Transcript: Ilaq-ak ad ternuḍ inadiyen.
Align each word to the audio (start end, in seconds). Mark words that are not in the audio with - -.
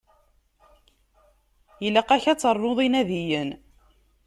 Ilaq-ak 1.85 2.23
ad 2.31 2.39
ternuḍ 2.41 2.79
inadiyen. 2.85 3.49